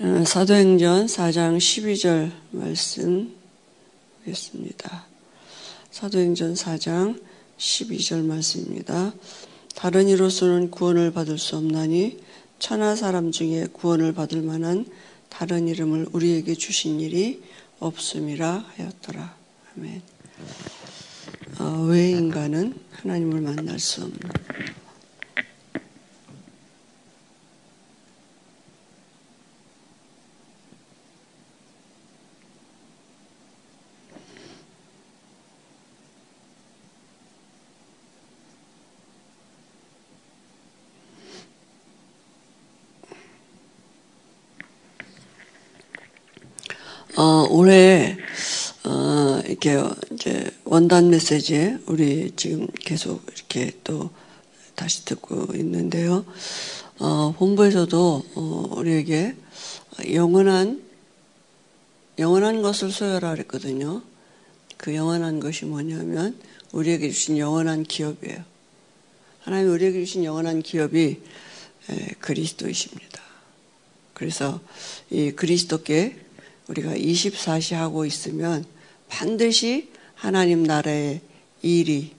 [0.00, 3.32] 어, 사도행전 4장 12절 말씀
[4.24, 5.06] 보겠습니다.
[5.92, 7.22] 사도행전 4장
[7.56, 9.14] 12절 말씀입니다.
[9.76, 12.18] 다른 이로서는 구원을 받을 수 없나니
[12.58, 14.84] 천하 사람 중에 구원을 받을 만한
[15.28, 17.40] 다른 이름을 우리에게 주신 일이
[17.78, 19.36] 없음이라 하였더라.
[19.76, 20.02] 아멘.
[21.60, 24.18] 어, 왜 인간은 하나님을 만날 수 없는
[47.44, 48.16] 어, 올해
[48.84, 49.78] 어, 이렇게
[50.12, 54.10] 이제 원단 메시지 우리 지금 계속 이렇게 또
[54.74, 56.24] 다시 듣고 있는데요.
[56.98, 59.36] 어, 본부에서도 어, 우리에게
[60.12, 60.82] 영원한
[62.18, 64.02] 영원한 것을 소유하라 그랬거든요.
[64.78, 66.38] 그 영원한 것이 뭐냐면
[66.72, 68.42] 우리에게 주신 영원한 기업이에요.
[69.40, 71.20] 하나님 우리에게 주신 영원한 기업이
[71.90, 73.20] 에, 그리스도이십니다.
[74.14, 74.60] 그래서
[75.10, 76.23] 이 그리스도께
[76.68, 78.64] 우리가 24시 하고 있으면
[79.08, 81.20] 반드시 하나님 나라의
[81.62, 82.14] 일이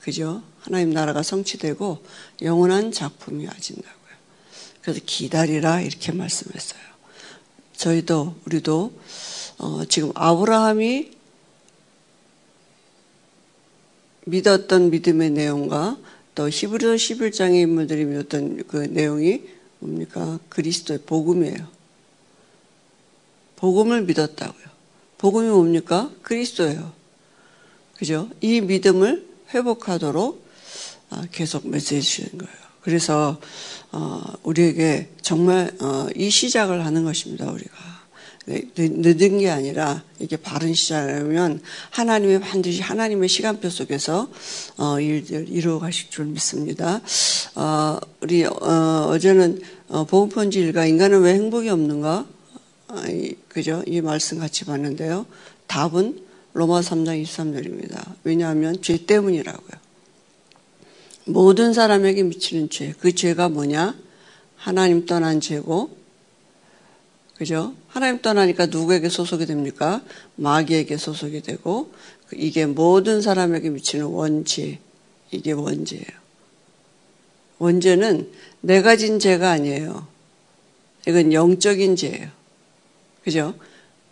[0.00, 0.42] 그죠?
[0.60, 2.04] 하나님 나라가 성취되고
[2.42, 3.98] 영원한 작품이 와진다고요.
[4.82, 6.80] 그래서 기다리라 이렇게 말씀했어요.
[7.76, 8.92] 저희도 우리도
[9.58, 11.10] 어, 지금 아브라함이
[14.26, 15.98] 믿었던 믿음의 내용과
[16.34, 19.42] 또 히브리서 11장의 인물들이 믿었던 그 내용이
[19.80, 20.38] 뭡니까?
[20.48, 21.77] 그리스도의 복음이에요.
[23.58, 24.68] 복음을 믿었다고요.
[25.18, 26.10] 복음이 뭡니까?
[26.22, 26.92] 그리스도예요.
[27.96, 28.30] 그죠?
[28.40, 30.46] 이 믿음을 회복하도록
[31.10, 32.54] 아, 계속 메시지 주는 거예요.
[32.82, 33.40] 그래서
[33.90, 37.50] 어, 우리에게 정말 어, 이 시작을 하는 것입니다.
[37.50, 37.98] 우리가
[38.46, 44.30] 네, 늦은 게 아니라 이게 바른 시작이면 하나님의 반드시 하나님의 시간표 속에서
[44.76, 47.00] 어, 일들 이루어 가실 줄 믿습니다.
[48.20, 49.60] 우리 어제는
[50.32, 52.37] 편지 일가 인간은 왜 행복이 없는가?
[53.48, 53.82] 그죠?
[53.86, 55.26] 이 말씀 같이 봤는데요.
[55.66, 58.14] 답은 로마 3장 23절입니다.
[58.24, 59.88] 왜냐하면 죄 때문이라고요.
[61.26, 62.94] 모든 사람에게 미치는 죄.
[62.98, 63.94] 그 죄가 뭐냐?
[64.56, 65.96] 하나님 떠난 죄고,
[67.36, 67.74] 그죠?
[67.86, 70.02] 하나님 떠나니까 누구에게 소속이 됩니까?
[70.36, 71.92] 마귀에게 소속이 되고,
[72.32, 74.80] 이게 모든 사람에게 미치는 원죄.
[75.30, 76.06] 이게 원죄예요.
[77.58, 78.30] 원죄는
[78.60, 80.06] 내가 진 죄가 아니에요.
[81.06, 82.37] 이건 영적인 죄예요.
[83.28, 83.52] 그죠?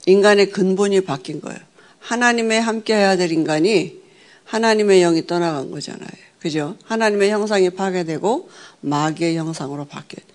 [0.04, 1.59] 인간의 근본이 바뀐 거예요.
[2.00, 3.99] 하나님의 함께 해야 될 인간이
[4.44, 6.10] 하나님의 영이 떠나간 거잖아요.
[6.38, 6.77] 그죠?
[6.84, 8.50] 하나님의 형상이 파괴되고
[8.82, 10.26] 마귀의 형상으로 바뀌어요.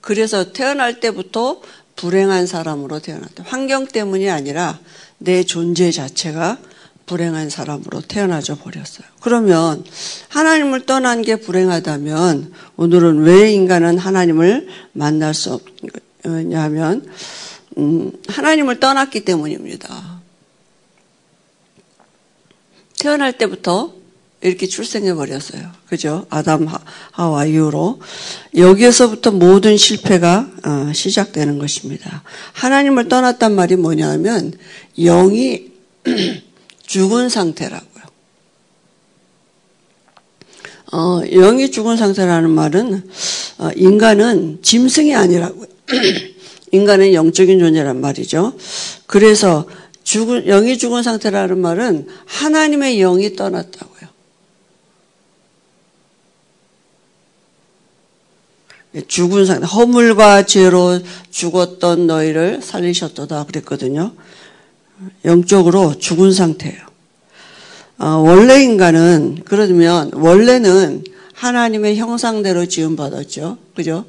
[0.00, 1.60] 그래서 태어날 때부터
[1.94, 3.44] 불행한 사람으로 태어났다.
[3.46, 4.80] 환경 때문이 아니라
[5.18, 6.58] 내 존재 자체가
[7.06, 9.06] 불행한 사람으로 태어나져 버렸어요.
[9.20, 9.84] 그러면
[10.30, 15.60] 하나님을 떠난 게 불행하다면 오늘은 왜 인간은 하나님을 만날 수
[16.24, 17.06] 없냐면
[17.78, 20.22] 음, 하나님을 떠났기 때문입니다.
[22.98, 23.94] 태어날 때부터
[24.44, 25.70] 이렇게 출생해 버렸어요.
[25.88, 26.26] 그죠?
[26.28, 26.68] 아담
[27.12, 28.00] 하와 이후로
[28.54, 32.22] 여기에서부터 모든 실패가 어, 시작되는 것입니다.
[32.52, 34.52] 하나님을 떠났단 말이 뭐냐면
[34.98, 35.72] 영이
[36.86, 38.04] 죽은 상태라고요.
[40.92, 43.10] 어, 영이 죽은 상태라는 말은
[43.58, 45.66] 어, 인간은 짐승이 아니라고요.
[46.74, 48.54] 인간은 영적인 존재란 말이죠.
[49.06, 49.66] 그래서
[50.02, 53.94] 죽은, 영이 죽은 상태라는 말은 하나님의 영이 떠났다고요.
[59.06, 64.12] 죽은 상태, 허물과 죄로 죽었던 너희를 살리셨도다 그랬거든요.
[65.24, 66.80] 영적으로 죽은 상태예요.
[67.98, 71.04] 어, 원래 인간은 그러면 원래는
[71.34, 73.58] 하나님의 형상대로 지음 받았죠.
[73.74, 74.04] 그죠?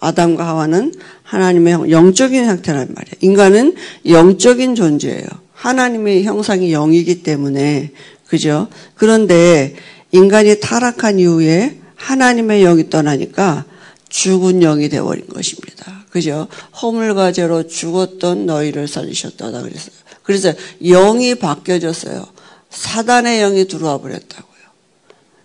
[0.00, 3.14] 아담과 하와는 하나님의 영적인 상태란 말이에요.
[3.20, 3.74] 인간은
[4.06, 5.26] 영적인 존재예요.
[5.52, 7.92] 하나님의 형상이 영이기 때문에
[8.26, 8.68] 그죠?
[8.94, 9.76] 그런데
[10.10, 13.66] 인간이 타락한 이후에 하나님의 영이 떠나니까
[14.08, 16.04] 죽은 영이 되어버린 것입니다.
[16.10, 16.48] 그죠?
[16.80, 19.94] 허물과 죄로 죽었던 너희를 살리셨다다 그랬어요.
[20.22, 22.26] 그래서 영이 바뀌어졌어요.
[22.70, 24.50] 사단의 영이 들어와 버렸다고요.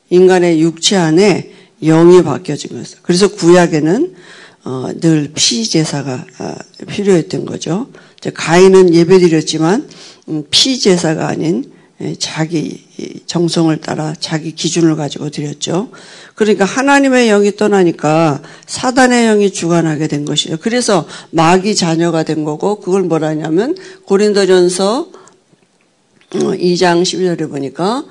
[0.10, 1.52] 인간의 육체 안에
[1.82, 2.86] 영이 바뀌어진 거예요.
[3.02, 4.16] 그래서 구약에는
[4.66, 6.56] 어, 늘 피제사가 어,
[6.88, 7.88] 필요했던 거죠.
[8.34, 9.88] 가인은 예배드렸지만
[10.30, 11.72] 음, 피제사가 아닌
[12.20, 12.84] 자기
[13.26, 15.92] 정성을 따라 자기 기준을 가지고 드렸죠.
[16.34, 20.58] 그러니까 하나님의 영이 떠나니까 사단의 영이 주관하게 된 것이에요.
[20.58, 25.10] 그래서 마귀 자녀가 된 거고 그걸 뭐라냐면 고린도전서
[26.32, 28.04] 2장 어, 12절에 보니까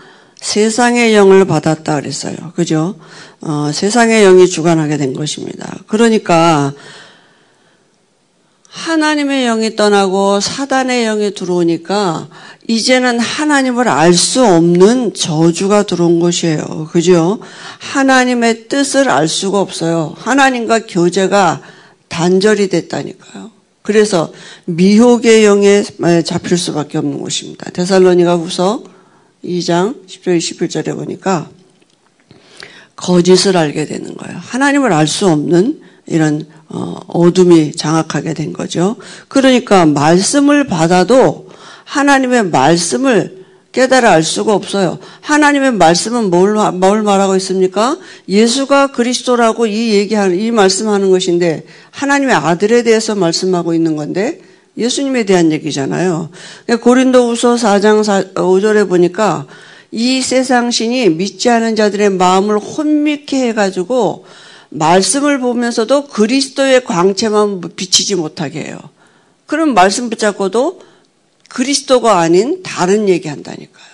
[0.44, 2.36] 세상의 영을 받았다 그랬어요.
[2.54, 2.96] 그죠?
[3.40, 5.74] 어, 세상의 영이 주관하게 된 것입니다.
[5.86, 6.74] 그러니까
[8.68, 12.28] 하나님의 영이 떠나고 사단의 영이 들어오니까
[12.68, 16.88] 이제는 하나님을 알 수 없는 저주가 들어온 것이에요.
[16.92, 17.38] 그죠?
[17.78, 20.14] 하나님의 뜻을 알 수가 없어요.
[20.18, 21.62] 하나님과 교제가
[22.08, 23.50] 단절이 됐다니까요.
[23.80, 24.30] 그래서
[24.66, 25.84] 미혹의 영에
[26.22, 27.70] 잡힐 수밖에 없는 것입니다.
[27.70, 28.93] 데살로니가 후서
[29.44, 31.48] 2장 10절 21절에 보니까
[32.96, 34.38] 거짓을 알게 되는 거예요.
[34.38, 38.96] 하나님을 알 수 없는 이런 어, 어둠이 장악하게 된 거죠.
[39.28, 41.48] 그러니까 말씀을 받아도
[41.84, 44.98] 하나님의 말씀을 깨달아 알 수가 없어요.
[45.20, 47.98] 하나님의 말씀은 뭘, 뭘 말하고 있습니까?
[48.28, 54.40] 예수가 그리스도라고 이 얘기하는, 이 말씀하는 것인데, 하나님의 아들에 대해서 말씀하고 있는 건데,
[54.76, 56.30] 예수님에 대한 얘기잖아요.
[56.66, 59.46] 그러니까 고린도 후서 4장 5절에 보니까,
[59.90, 64.24] 이 세상 신이 믿지 않은 자들의 마음을 혼미케 해가지고,
[64.70, 68.78] 말씀을 보면서도 그리스도의 광채만 비치지 못하게 해요.
[69.46, 70.80] 그럼 말씀 붙잡고도
[71.48, 73.93] 그리스도가 아닌 다른 얘기 한다니까요.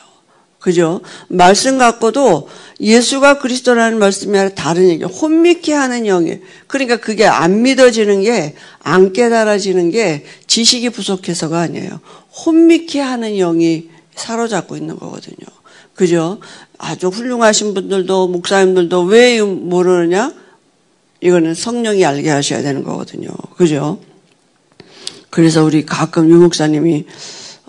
[0.60, 1.00] 그죠?
[1.28, 2.48] 말씀 갖고도
[2.80, 6.38] 예수가 그리스도라는 말씀이 아니라 다른 얘기, 혼미케 하는 영이.
[6.66, 12.00] 그러니까 그게 안 믿어지는 게, 안 깨달아지는 게 지식이 부족해서가 아니에요.
[12.44, 15.48] 혼미케 하는 영이 사로잡고 있는 거거든요.
[15.94, 16.40] 그죠?
[16.78, 20.34] 아주 훌륭하신 분들도, 목사님들도 왜 모르느냐?
[21.22, 23.28] 이거는 성령이 알게 하셔야 되는 거거든요.
[23.56, 23.98] 그죠?
[25.30, 27.06] 그래서 우리 가끔 유 목사님이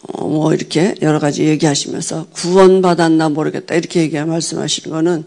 [0.07, 5.25] 어, 뭐 이렇게 여러 가지 얘기하시면서 구원받았나 모르겠다 이렇게 얘기 말씀하시는 거는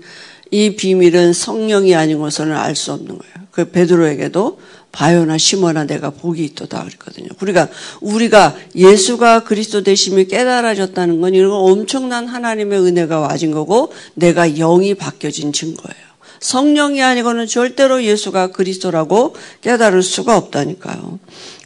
[0.51, 3.35] 이 비밀은 성령이 아니고서는 알 수 없는 거예요.
[3.51, 4.59] 그 베드로에게도
[4.93, 7.29] 바요나 시모나 내가 복이 있도다 그랬거든요.
[7.39, 7.69] 그러니까
[8.01, 15.53] 우리가 예수가 그리스도 되심이 깨달아졌다는 건 이런 엄청난 하나님의 은혜가 와진 거고 내가 영이 바뀌어진
[15.53, 16.05] 증거예요.
[16.41, 21.19] 성령이 아니고는 절대로 예수가 그리스도라고 깨달을 수가 없다니까요.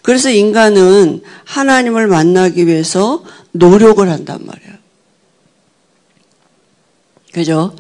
[0.08, 3.22] 그래서 인간은 하나님을 만나기 위해서
[3.52, 4.72] 노력을 한단 말이에요.
[7.32, 7.76] 그죠?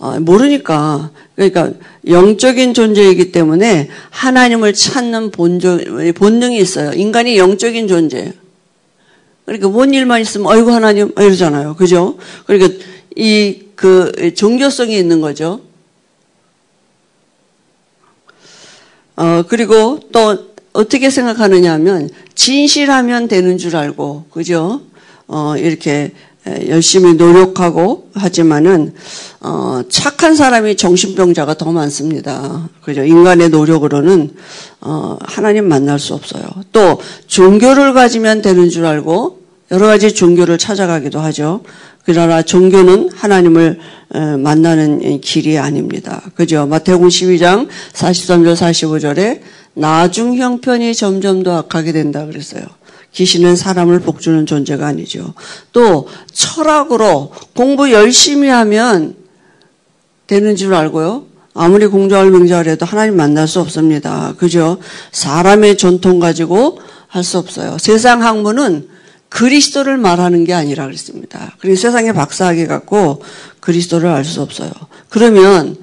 [0.00, 1.10] 어, 모르니까.
[1.36, 1.70] 그러니까
[2.08, 5.80] 영적인 존재이기 때문에 하나님을 찾는 본적,
[6.16, 6.92] 본능이 있어요.
[6.92, 8.32] 인간이 영적인 존재예요.
[9.44, 11.76] 그러니까 뭔 일만 있으면 어이구 하나님 이러잖아요.
[11.76, 12.18] 그죠?
[12.46, 12.84] 그러니까
[13.16, 15.62] 이 그 종교성이 있는 거죠.
[19.16, 24.82] 어 그리고 또 어떻게 생각하느냐 하면 진실하면 되는 줄 알고 그죠?
[25.26, 26.12] 어, 이렇게
[26.68, 28.94] 열심히 노력하고 하지만은
[29.40, 32.68] 어, 착한 사람이 정신병자가 더 많습니다.
[32.82, 33.04] 그죠?
[33.04, 34.30] 인간의 노력으로는
[34.80, 36.44] 어, 하나님 만날 수 없어요.
[36.72, 39.40] 또 종교를 가지면 되는 줄 알고
[39.70, 41.62] 여러 가지 종교를 찾아가기도 하죠.
[42.12, 43.78] 그러나 종교는 하나님을
[44.38, 46.20] 만나는 길이 아닙니다.
[46.34, 46.66] 그죠?
[46.66, 49.40] 마태복음 12장 43절 45절에
[49.74, 52.64] 나중 형편이 점점 더 악하게 된다 그랬어요.
[53.12, 55.34] 귀신은 사람을 복주는 존재가 아니죠.
[55.70, 59.14] 또 철학으로 공부 열심히 하면
[60.26, 61.26] 되는 줄 알고요.
[61.54, 64.34] 아무리 공부할 명절해도 하나님 만날 수 없습니다.
[64.36, 64.78] 그죠?
[65.12, 67.78] 사람의 전통 가지고 할 수 없어요.
[67.78, 68.88] 세상 학문은
[69.30, 71.56] 그리스도를 말하는 게 아니라 그랬습니다.
[71.60, 73.22] 그리고 세상에 박사학위 갖고
[73.60, 74.70] 그리스도를 알 수 없어요.
[75.08, 75.76] 그러면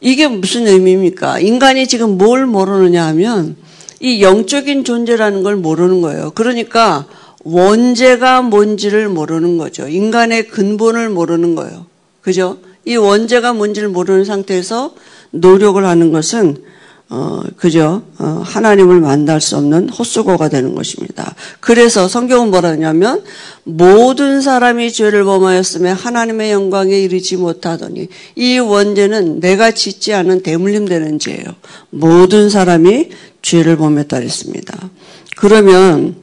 [0.00, 1.40] 이게 무슨 의미입니까?
[1.40, 3.56] 인간이 지금 뭘 모르느냐 하면
[4.00, 6.32] 이 영적인 존재라는 걸 모르는 거예요.
[6.34, 7.06] 그러니까
[7.44, 9.88] 원죄가 뭔지를 모르는 거죠.
[9.88, 11.86] 인간의 근본을 모르는 거예요.
[12.20, 12.58] 그죠?
[12.84, 14.94] 이 원죄가 뭔지를 모르는 상태에서
[15.30, 16.62] 노력을 하는 것은
[17.08, 18.02] 어, 그죠?
[18.18, 21.34] 어, 하나님을 만날 수 없는 헛수고가 되는 것입니다.
[21.60, 23.22] 그래서 성경은 뭐라 하냐면
[23.64, 31.18] 모든 사람이 죄를 범하였으며 하나님의 영광에 이르지 못하더니 이 원죄는 내가 짓지 않은 대물림 되는
[31.18, 31.44] 죄예요.
[31.90, 33.10] 모든 사람이
[33.42, 34.90] 죄를 범했다 그랬습니다.
[35.36, 36.16] 그러면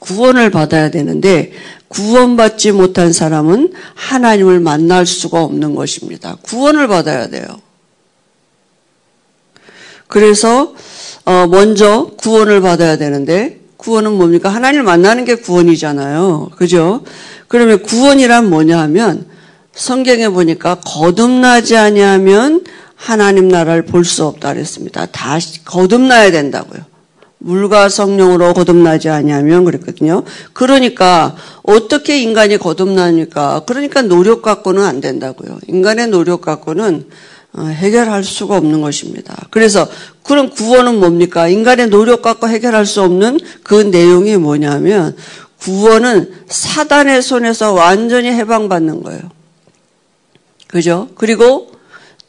[0.00, 1.52] 구원을 받아야 되는데
[1.88, 6.36] 구원받지 못한 사람은 하나님을 만날 수가 없는 것입니다.
[6.42, 7.44] 구원을 받아야 돼요.
[10.12, 10.74] 그래서
[11.24, 14.50] 어, 먼저 구원을 받아야 되는데 구원은 뭡니까?
[14.50, 16.50] 하나님을 만나는 게 구원이잖아요.
[16.54, 17.02] 그죠?
[17.48, 19.24] 그러면 구원이란 뭐냐 하면
[19.74, 22.62] 성경에 보니까 거듭나지 아니하면
[22.94, 25.06] 하나님 나라를 볼 수 없다 그랬습니다.
[25.06, 26.82] 다시 거듭나야 된다고요.
[27.38, 30.24] 물과 성령으로 거듭나지 아니하면 그랬거든요.
[30.52, 35.58] 그러니까 어떻게 인간이 거듭나니까 그러니까 노력 갖고는 안 된다고요.
[35.68, 39.46] 인간의 노력 갖고는 어, 해결할 수가 없는 것입니다.
[39.50, 39.86] 그래서
[40.22, 41.48] 그럼 구원은 뭡니까?
[41.48, 45.14] 인간의 노력 갖고 해결할 수 없는 그 내용이 뭐냐면
[45.58, 49.20] 구원은 사단의 손에서 완전히 해방받는 거예요.
[50.66, 51.08] 그죠?
[51.14, 51.72] 그리고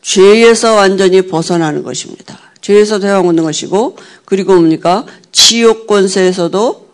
[0.01, 2.37] 죄에서 완전히 벗어나는 것입니다.
[2.61, 5.05] 죄에서 대항 얻는 것이고 그리고 뭡니까?
[5.31, 6.89] 지옥 권세에서도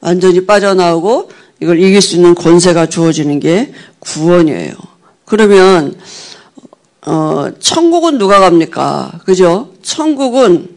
[0.00, 1.30] 완전히 빠져나오고
[1.60, 4.74] 이걸 이길 수 있는 권세가 주어지는 게 구원이에요.
[5.24, 5.98] 그러면
[7.06, 9.20] 어, 천국은 누가 갑니까?
[9.24, 9.72] 그죠?
[9.82, 10.76] 천국은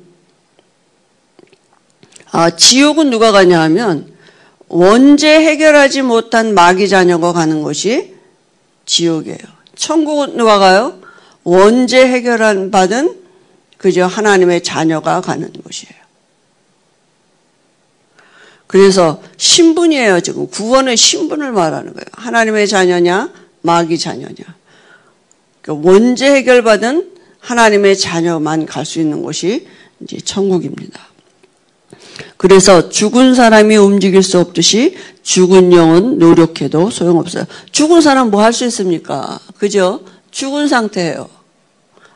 [2.31, 4.13] 아, 지옥은 누가 가냐 하면
[4.67, 8.13] 원죄 해결하지 못한 마귀 자녀가 가는 것이
[8.85, 9.39] 지옥이에요.
[9.75, 10.99] 천국은 누가 가요?
[11.43, 13.19] 원죄 해결한 받은
[13.79, 15.99] 그저 하나님의 자녀가 가는 곳이에요.
[18.67, 20.47] 그래서 신분이에요, 지금.
[20.47, 22.05] 구원의 신분을 말하는 거예요.
[22.11, 24.58] 하나님의 자녀냐, 마귀 자녀냐.
[25.69, 29.67] 그러니까 원죄 해결받은 하나님의 자녀만 갈 수 있는 곳이
[30.01, 31.07] 이제 천국입니다.
[32.37, 37.45] 그래서 죽은 사람이 움직일 수 없듯이 죽은 영은 노력해도 소용없어요.
[37.71, 39.39] 죽은 사람 뭐 할 수 있습니까?
[39.57, 40.01] 그죠?
[40.31, 41.29] 죽은 상태예요.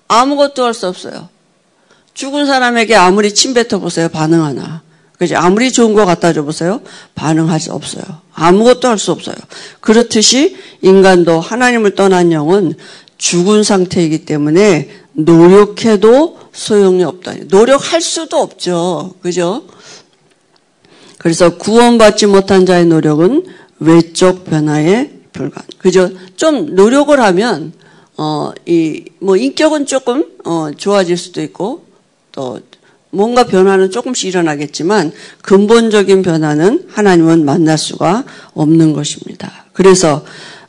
[0.08, 1.30] 아무것도 할 수 없어요.
[2.14, 4.10] 죽은 사람에게 아무리 침 뱉어보세요.
[4.10, 4.82] 반응하나.
[5.20, 5.36] 그지?
[5.36, 6.82] 아무리 좋은 거 갖다 줘보세요.
[7.16, 8.04] 반응할 수 없어요.
[8.34, 9.36] 아무것도 할 수 없어요.
[9.80, 12.76] 그렇듯이 인간도 하나님을 떠난 영은
[13.24, 17.34] 죽은 상태이기 때문에 노력해도 소용이 없다.
[17.48, 19.14] 노력할 수도 없죠.
[19.22, 19.64] 그죠?
[21.20, 23.46] 그래서 구원받지 못한 자의 노력은
[23.80, 25.66] 외적 변화에 불과한.
[25.78, 26.10] 그죠?
[26.36, 27.72] 좀 노력을 하면
[28.18, 31.84] 어, 이, 뭐, 인격은 조금, 어, 좋아질 수도 있고,
[32.32, 32.60] 또,
[33.10, 35.12] 뭔가 변화는 조금씩 일어나겠지만,
[35.42, 39.66] 근본적인 변화는 하나님은 만날 수가 없는 것입니다.
[39.74, 40.24] 그래서,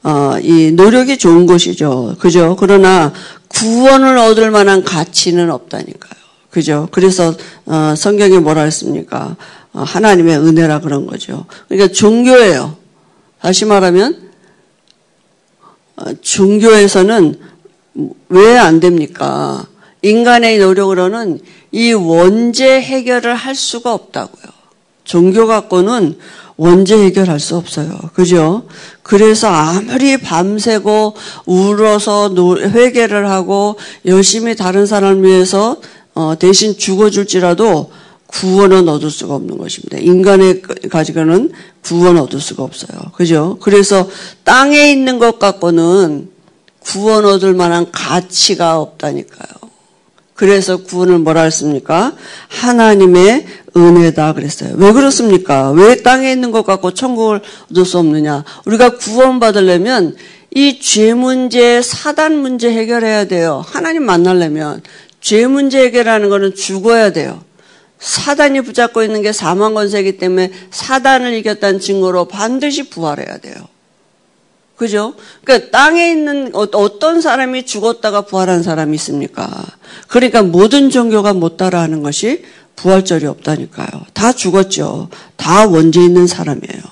[0.05, 2.17] 어, 이 노력이 좋은 것이죠.
[2.19, 2.57] 그죠?
[2.59, 3.13] 그러나,
[3.49, 6.25] 구원을 얻을 만한 가치는 없다니까요.
[6.51, 6.89] 그죠?
[6.93, 7.35] 그래서,
[7.67, 9.37] 어, 성경이 뭐라 했습니까?
[9.73, 11.47] 어, 하나님의 은혜라 그런 거죠.
[11.69, 12.77] 그러니까 종교예요.
[13.41, 14.31] 다시 말하면,
[15.97, 17.35] 어, 종교에서는
[18.29, 19.67] 왜 안 됩니까?
[20.03, 21.41] 인간의 노력으로는
[21.73, 24.53] 이 원죄 해결을 할 수가 없다고요.
[25.05, 26.19] 종교 갖고는
[26.57, 27.99] 원죄 해결할 수 없어요.
[28.15, 28.65] 그죠?
[29.03, 31.15] 그래서 아무리 밤새고
[31.47, 35.77] 울어서 회개를 하고 열심히 다른 사람을 위해서
[36.15, 37.91] 어, 대신 죽어줄지라도
[38.27, 39.99] 구원은 얻을 수가 없는 것입니다.
[39.99, 42.99] 인간의 가지고는 구원 얻을 수가 없어요.
[43.15, 43.59] 그죠?
[43.61, 44.09] 그래서
[44.43, 46.31] 땅에 있는 것 갖고는
[46.81, 49.64] 구원 얻을 만한 가치가 없다니까요.
[50.35, 52.13] 그래서 구원을 뭐라 했습니까?
[52.49, 54.75] 하나님의 은혜다 그랬어요.
[54.77, 55.71] 왜 그렇습니까?
[55.71, 58.45] 왜 땅에 있는 것 갖고 천국을 얻을 수 없느냐?
[58.67, 60.17] 우리가 구원 받으려면
[60.57, 63.65] 이 죄 문제, 사단 문제 해결해야 돼요.
[63.67, 64.83] 하나님 만나려면
[65.21, 67.43] 죄 문제 해결하는 거는 죽어야 돼요.
[67.99, 73.55] 사단이 붙잡고 있는 게 사망 권세이기 때문에 사단을 이겼다는 증거로 반드시 부활해야 돼요.
[74.77, 75.15] 그죠?
[75.45, 79.49] 그러니까 땅에 있는 어, 어떤 사람이 죽었다가 부활한 사람이 있습니까?
[80.09, 82.45] 그러니까 모든 종교가 못 따라하는 것이
[82.77, 83.89] 부활절이 없다니까요.
[84.13, 85.09] 다 죽었죠.
[85.37, 86.83] 다 원죄 있는 사람이에요.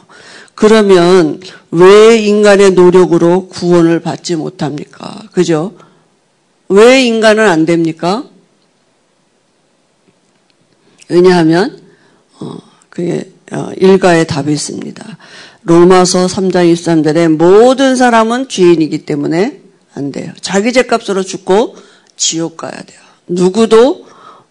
[0.54, 1.40] 그러면
[1.72, 5.22] 왜 인간의 노력으로 구원을 받지 못합니까?
[5.32, 5.74] 그죠?
[6.68, 8.24] 왜 인간은 안 됩니까?
[11.08, 11.82] 왜냐하면
[12.38, 12.58] 어,
[12.88, 15.18] 그게 어, 일가의 답이 있습니다.
[15.64, 19.60] 로마서 3장 23절에 모든 사람은 죄인이기 때문에
[19.94, 20.32] 안 돼요.
[20.40, 21.76] 자기 죄값으로 죽고
[22.16, 23.00] 지옥 가야 돼요.
[23.28, 24.06] 누구도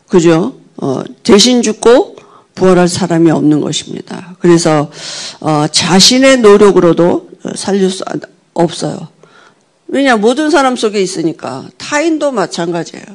[0.08, 0.56] 그죠?
[0.78, 2.16] 어, 대신 죽고
[2.56, 4.36] 부활할 사람이 없는 것입니다.
[4.40, 4.92] 그래서
[5.40, 8.04] 어, 자신의 노력으로도 살릴 수
[8.54, 9.10] 없어요.
[9.88, 13.06] 왜냐 모든 사람 속에 있으니까 타인도 마찬가지예요.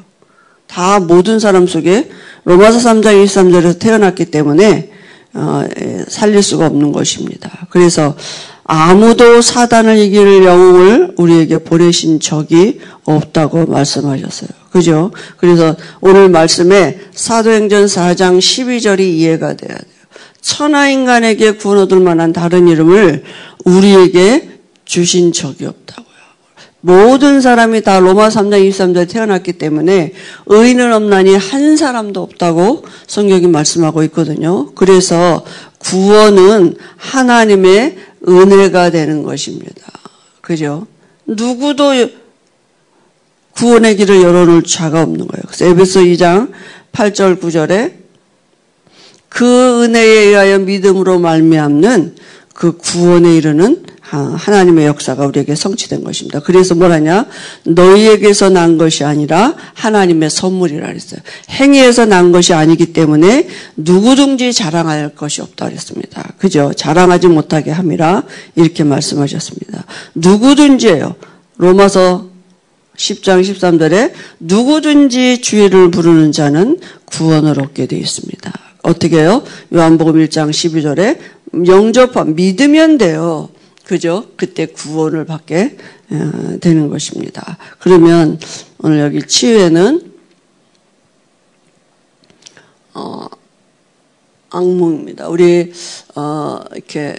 [0.66, 2.10] 다 모든 사람 속에
[2.44, 4.90] 로마서 3장 23절에서 태어났기 때문에
[6.08, 7.66] 살릴 수가 없는 것입니다.
[7.70, 8.16] 그래서
[8.64, 14.50] 아무도 사단을 이길 영웅을 우리에게 보내신 적이 없다고 말씀하셨어요.
[14.70, 15.12] 그죠?
[15.36, 19.96] 그래서 오늘 말씀에 사도행전 4장 12절이 이해가 돼야 돼요.
[20.40, 23.24] 천하인간에게 구원 얻을 만한 다른 이름을
[23.64, 24.50] 우리에게
[24.84, 26.05] 주신 적이 없다고.
[26.86, 30.12] 모든 사람이 다 로마 3장 23절에 태어났기 때문에
[30.46, 34.70] 의인은 없나니 한 사람도 없다고 성경이 말씀하고 있거든요.
[34.76, 35.44] 그래서
[35.78, 37.96] 구원은 하나님의
[38.28, 39.82] 은혜가 되는 것입니다.
[40.40, 40.86] 그죠?
[41.26, 41.90] 누구도
[43.56, 45.42] 구원의 길을 열어놓을 자가 없는 거예요.
[45.44, 46.52] 그래서 에베소 2장
[46.92, 47.94] 8절 9절에
[49.28, 52.14] 그 은혜에 의하여 믿음으로 말미암는
[52.56, 56.40] 그 구원에 이르는 하나님의 역사가 우리에게 성취된 것입니다.
[56.40, 57.26] 그래서 뭐라냐?
[57.64, 61.20] 너희에게서 난 것이 아니라 하나님의 선물이라 그랬어요.
[61.50, 63.46] 행위에서 난 것이 아니기 때문에
[63.76, 66.32] 누구든지 자랑할 것이 없다 그랬습니다.
[66.38, 66.72] 그죠?
[66.74, 68.22] 자랑하지 못하게 함이라
[68.54, 69.84] 이렇게 말씀하셨습니다.
[70.14, 71.14] 누구든지예요.
[71.58, 72.30] 로마서
[72.96, 78.50] 10장 13절에 누구든지 주의를 부르는 자는 구원을 얻게 되어 있습니다.
[78.82, 79.42] 어떻게 해요?
[79.74, 81.18] 요한복음 1장 12절에
[81.64, 83.48] 영접한 믿으면 돼요.
[83.84, 84.26] 그죠?
[84.36, 85.76] 그때 구원을 받게
[86.10, 87.56] 어, 되는 것입니다.
[87.78, 88.38] 그러면
[88.78, 90.12] 오늘 여기 치유에는
[92.94, 93.26] 어,
[94.50, 95.28] 악몽입니다.
[95.28, 95.72] 우리
[96.14, 97.16] 어, 이렇게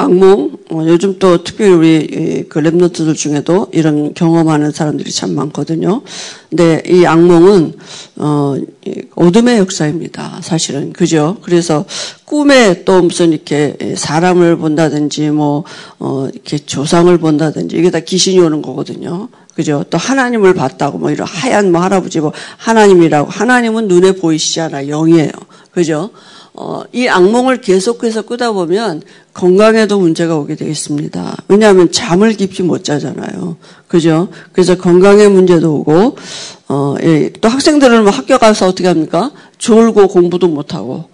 [0.00, 6.02] 악몽, 어, 요즘 또 특별히 우리 그 랩노트들 중에도 이런 경험하는 사람들이 참 많거든요.
[6.48, 7.72] 근데 이 악몽은,
[8.18, 8.56] 어,
[9.16, 10.38] 어둠의 역사입니다.
[10.40, 10.92] 사실은.
[10.92, 11.38] 그죠?
[11.42, 11.84] 그래서
[12.24, 15.64] 꿈에 또 무슨 이렇게 사람을 본다든지 뭐,
[15.98, 19.28] 어, 이렇게 조상을 본다든지 이게 다 귀신이 오는 거거든요.
[19.56, 19.84] 그죠?
[19.90, 23.28] 또 하나님을 봤다고 뭐 이런 하얀 뭐 할아버지 뭐 하나님이라고.
[23.28, 24.86] 하나님은 눈에 보이시지 않아.
[24.86, 25.32] 영이에요.
[25.78, 26.10] 그죠?
[26.54, 31.36] 어, 이 악몽을 계속해서 꾸다 보면 건강에도 문제가 오게 되겠습니다.
[31.46, 33.56] 왜냐하면 잠을 깊이 못 자잖아요.
[33.86, 34.26] 그죠?
[34.52, 36.16] 그래서 건강에 문제도 오고,
[36.68, 39.30] 어, 예, 또 학생들은 뭐 학교 가서 어떻게 합니까?
[39.58, 41.10] 졸고 공부도 못하고,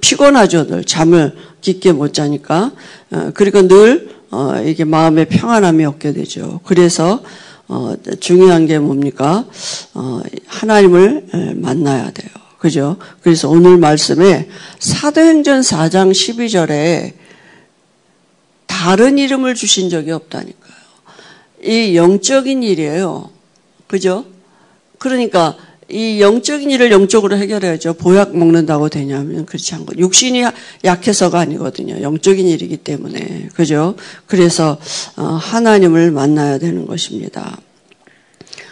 [0.00, 0.84] 피곤하죠, 늘.
[0.84, 2.72] 잠을 깊게 못 자니까.
[3.10, 6.60] 어, 그리고 늘, 어, 이게 마음에 평안함이 없게 되죠.
[6.64, 7.20] 그래서,
[7.68, 9.44] 어, 중요한 게 뭡니까?
[9.92, 12.47] 어, 하나님을 만나야 돼요.
[12.58, 12.96] 그죠?
[13.22, 14.48] 그래서 오늘 말씀에
[14.78, 17.12] 사도행전 4장 12절에
[18.66, 20.78] 다른 이름을 주신 적이 없다니까요.
[21.64, 23.30] 이 영적인 일이에요.
[23.86, 24.24] 그죠?
[24.98, 25.56] 그러니까
[25.88, 27.94] 이 영적인 일을 영적으로 해결해야죠.
[27.94, 30.42] 보약 먹는다고 되냐면 그렇지 않고 육신이
[30.84, 32.02] 약해서가 아니거든요.
[32.02, 33.94] 영적인 일이기 때문에 그죠?
[34.26, 34.76] 그래서
[35.16, 37.58] 어, 하나님을 만나야 되는 것입니다.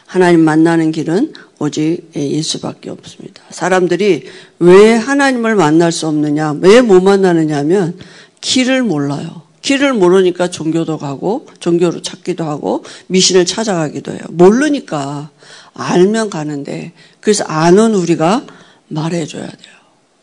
[0.07, 3.43] 하나님 만나는 길은 오직 예수밖에 없습니다.
[3.51, 4.27] 사람들이
[4.61, 7.99] 왜 하나님을 만날 수 없느냐, 왜 못 만나느냐 하면
[8.41, 9.43] 길을 몰라요.
[9.63, 14.21] 길을 모르니까 종교도 가고, 종교로 찾기도 하고, 미신을 찾아가기도 해요.
[14.31, 15.31] 모르니까
[15.75, 18.47] 알면 가는데, 그래서 아는 우리가
[18.89, 19.77] 말해줘야 돼요.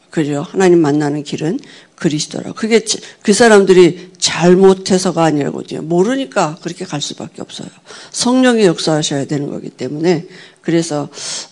[0.09, 0.45] 그죠?
[0.47, 1.59] 하나님 만나는 길은
[2.03, 2.51] 그리스도라.
[2.51, 2.83] 그게
[3.21, 5.83] 그 사람들이 잘못해서가 아니라거든요.
[5.83, 7.69] 모르니까 그렇게 갈 수밖에 없어요.
[8.11, 10.27] 성령이 역사하셔야 되는 거기 때문에
[10.59, 11.07] 그래서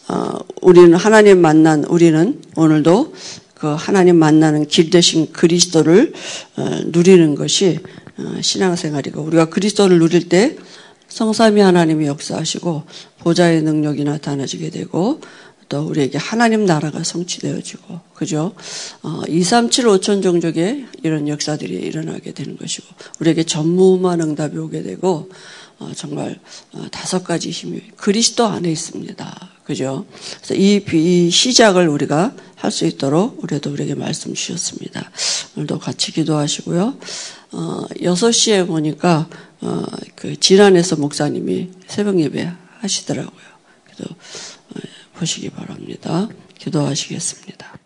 [0.10, 3.14] 어, 우리는 하나님 만난 우리는 오늘도
[3.56, 6.12] 그 하나님 만나는 길 대신 그리스도를
[6.58, 7.80] 어, 누리는 것이
[8.18, 10.58] 어, 신앙생활이고 우리가 그리스도를 누릴 때
[11.08, 12.84] 성삼위 하나님이 역사하시고
[13.20, 15.22] 보좌의 능력이 나타나지게 되고
[15.72, 18.54] 또 우리에게 하나님 나라가 성취되어지고 그죠?
[19.04, 22.86] 어, 2, 3, 7, 5천 종족의 이런 역사들이 일어나게 되는 것이고
[23.22, 25.30] 우리에게 전무후무한 응답이 오게 되고
[25.80, 26.38] 어, 정말
[26.74, 29.50] 어, 다섯 가지 힘이 그리스도 안에 있습니다.
[29.64, 30.06] 그죠?
[30.44, 35.10] 그래서 이, 이 시작을 우리가 할 수 있도록 우리도 우리에게 말씀 주셨습니다.
[35.56, 36.98] 오늘도 같이 기도하시고요.
[37.54, 39.28] 어, 6시에 보니까
[39.62, 39.84] 어,
[40.16, 43.52] 그 질환에서 목사님이 새벽 예배 하시더라고요.
[43.86, 44.16] 그래서
[45.22, 46.28] 보시기 바랍니다.
[46.58, 47.81] 기도하시겠습니다.